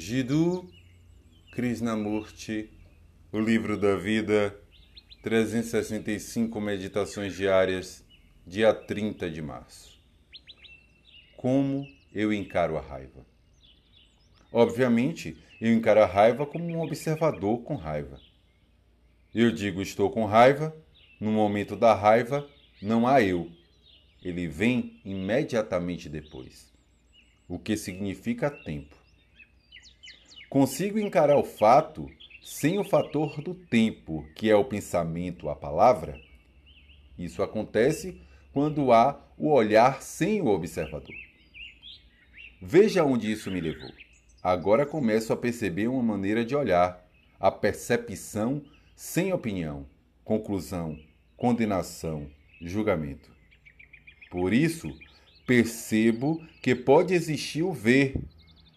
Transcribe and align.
Jiddu 0.00 0.70
Krishnamurti, 1.50 2.70
O 3.32 3.40
Livro 3.40 3.76
da 3.76 3.96
Vida, 3.96 4.56
365 5.24 6.60
Meditações 6.60 7.34
Diárias, 7.34 8.04
dia 8.46 8.72
30 8.72 9.28
de 9.28 9.42
março. 9.42 10.00
Como 11.36 11.84
eu 12.14 12.32
encaro 12.32 12.78
a 12.78 12.80
raiva? 12.80 13.26
Obviamente, 14.52 15.36
eu 15.60 15.72
encaro 15.72 16.00
a 16.00 16.06
raiva 16.06 16.46
como 16.46 16.64
um 16.64 16.80
observador 16.80 17.64
com 17.64 17.74
raiva. 17.74 18.20
Eu 19.34 19.50
digo 19.50 19.82
estou 19.82 20.12
com 20.12 20.26
raiva, 20.26 20.72
no 21.20 21.32
momento 21.32 21.74
da 21.74 21.92
raiva 21.92 22.48
não 22.80 23.04
há 23.04 23.20
eu. 23.20 23.50
Ele 24.22 24.46
vem 24.46 25.00
imediatamente 25.04 26.08
depois, 26.08 26.72
o 27.48 27.58
que 27.58 27.76
significa 27.76 28.48
tempo. 28.48 28.97
Consigo 30.48 30.98
encarar 30.98 31.36
o 31.36 31.44
fato 31.44 32.08
sem 32.42 32.78
o 32.78 32.84
fator 32.84 33.42
do 33.42 33.52
tempo, 33.52 34.24
que 34.34 34.48
é 34.48 34.56
o 34.56 34.64
pensamento, 34.64 35.50
a 35.50 35.54
palavra? 35.54 36.18
Isso 37.18 37.42
acontece 37.42 38.18
quando 38.50 38.90
há 38.90 39.20
o 39.36 39.52
olhar 39.52 40.00
sem 40.00 40.40
o 40.40 40.46
observador. 40.46 41.14
Veja 42.62 43.04
onde 43.04 43.30
isso 43.30 43.50
me 43.50 43.60
levou. 43.60 43.90
Agora 44.42 44.86
começo 44.86 45.34
a 45.34 45.36
perceber 45.36 45.86
uma 45.86 46.02
maneira 46.02 46.42
de 46.42 46.56
olhar, 46.56 47.06
a 47.38 47.50
percepção 47.50 48.62
sem 48.96 49.34
opinião, 49.34 49.84
conclusão, 50.24 50.98
condenação, 51.36 52.26
julgamento. 52.58 53.30
Por 54.30 54.54
isso, 54.54 54.90
percebo 55.46 56.42
que 56.62 56.74
pode 56.74 57.12
existir 57.12 57.62
o 57.62 57.70
ver 57.70 58.16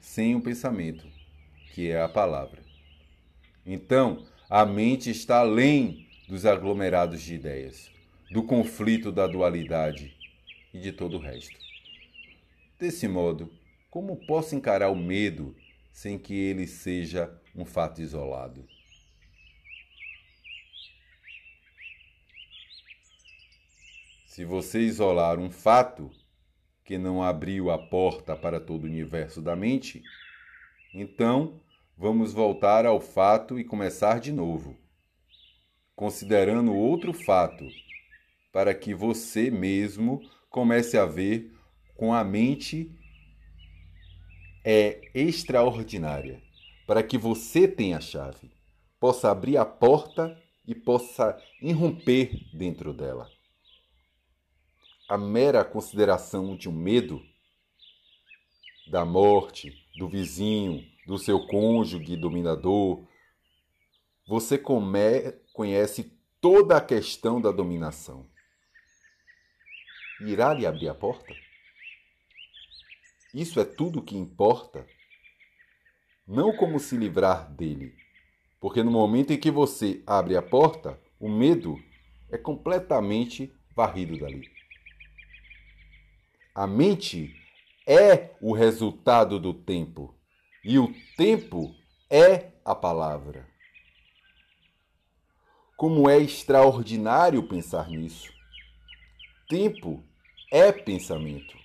sem 0.00 0.34
o 0.34 0.40
pensamento 0.40 1.19
que 1.70 1.90
é 1.90 2.00
a 2.00 2.08
palavra. 2.08 2.62
Então, 3.64 4.26
a 4.48 4.66
mente 4.66 5.10
está 5.10 5.40
além 5.40 6.08
dos 6.28 6.44
aglomerados 6.44 7.22
de 7.22 7.34
ideias, 7.34 7.90
do 8.30 8.42
conflito 8.42 9.10
da 9.12 9.26
dualidade 9.26 10.16
e 10.72 10.78
de 10.78 10.92
todo 10.92 11.16
o 11.16 11.20
resto. 11.20 11.58
Desse 12.78 13.06
modo, 13.06 13.52
como 13.90 14.24
posso 14.26 14.54
encarar 14.54 14.90
o 14.90 14.96
medo 14.96 15.56
sem 15.92 16.18
que 16.18 16.34
ele 16.34 16.66
seja 16.66 17.30
um 17.54 17.64
fato 17.64 18.00
isolado? 18.00 18.66
Se 24.26 24.44
você 24.44 24.80
isolar 24.80 25.38
um 25.38 25.50
fato 25.50 26.10
que 26.84 26.96
não 26.96 27.22
abriu 27.22 27.70
a 27.70 27.78
porta 27.78 28.34
para 28.34 28.58
todo 28.58 28.84
o 28.84 28.86
universo 28.86 29.42
da 29.42 29.54
mente, 29.54 30.02
então, 30.92 31.60
vamos 31.96 32.32
voltar 32.32 32.84
ao 32.84 33.00
fato 33.00 33.58
e 33.58 33.64
começar 33.64 34.18
de 34.18 34.32
novo, 34.32 34.76
considerando 35.94 36.74
outro 36.74 37.12
fato, 37.12 37.64
para 38.52 38.74
que 38.74 38.92
você 38.92 39.50
mesmo 39.50 40.20
comece 40.48 40.98
a 40.98 41.06
ver 41.06 41.54
com 41.96 42.12
a 42.12 42.24
mente 42.24 42.90
é 44.64 45.00
extraordinária, 45.14 46.42
para 46.86 47.02
que 47.02 47.16
você 47.16 47.68
tenha 47.68 47.98
a 47.98 48.00
chave, 48.00 48.50
possa 48.98 49.30
abrir 49.30 49.56
a 49.56 49.64
porta 49.64 50.36
e 50.66 50.74
possa 50.74 51.40
irromper 51.62 52.30
dentro 52.52 52.92
dela. 52.92 53.30
A 55.08 55.16
mera 55.16 55.64
consideração 55.64 56.56
de 56.56 56.68
um 56.68 56.72
medo 56.72 57.22
da 58.90 59.04
morte, 59.04 59.72
do 59.96 60.08
vizinho, 60.08 60.84
do 61.06 61.16
seu 61.16 61.46
cônjuge 61.46 62.16
dominador. 62.16 63.06
Você 64.26 64.58
come, 64.58 65.32
conhece 65.52 66.12
toda 66.40 66.76
a 66.76 66.80
questão 66.80 67.40
da 67.40 67.52
dominação. 67.52 68.28
Irá 70.20 70.52
lhe 70.52 70.66
abrir 70.66 70.88
a 70.88 70.94
porta? 70.94 71.32
Isso 73.32 73.60
é 73.60 73.64
tudo 73.64 74.02
que 74.02 74.16
importa? 74.16 74.84
Não 76.26 76.54
como 76.56 76.80
se 76.80 76.96
livrar 76.96 77.50
dele, 77.52 77.94
porque 78.60 78.82
no 78.82 78.90
momento 78.90 79.32
em 79.32 79.38
que 79.38 79.50
você 79.50 80.02
abre 80.06 80.36
a 80.36 80.42
porta, 80.42 81.00
o 81.18 81.28
medo 81.28 81.78
é 82.28 82.36
completamente 82.36 83.52
varrido 83.74 84.18
dali. 84.18 84.50
A 86.54 86.66
mente 86.66 87.39
é 87.86 88.34
o 88.40 88.52
resultado 88.52 89.38
do 89.38 89.52
tempo. 89.52 90.14
E 90.64 90.78
o 90.78 90.92
tempo 91.16 91.74
é 92.08 92.52
a 92.64 92.74
palavra. 92.74 93.48
Como 95.76 96.08
é 96.08 96.18
extraordinário 96.18 97.42
pensar 97.48 97.88
nisso. 97.88 98.32
Tempo 99.48 100.04
é 100.52 100.70
pensamento. 100.70 101.56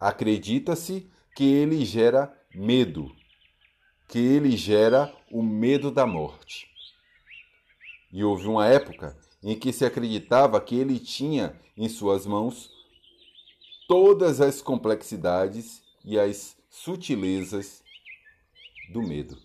Acredita-se 0.00 1.10
que 1.36 1.44
ele 1.44 1.84
gera 1.84 2.32
medo, 2.54 3.14
que 4.08 4.18
ele 4.18 4.56
gera 4.56 5.14
o 5.30 5.42
medo 5.42 5.90
da 5.90 6.06
morte. 6.06 6.66
E 8.12 8.24
houve 8.24 8.46
uma 8.46 8.66
época 8.66 9.16
em 9.42 9.58
que 9.58 9.72
se 9.72 9.84
acreditava 9.84 10.60
que 10.60 10.74
ele 10.74 10.98
tinha 10.98 11.60
em 11.76 11.88
suas 11.88 12.26
mãos 12.26 12.70
todas 13.86 14.40
as 14.40 14.60
complexidades 14.60 15.82
e 16.04 16.18
as 16.18 16.56
sutilezas 16.68 17.82
do 18.92 19.02
medo. 19.02 19.36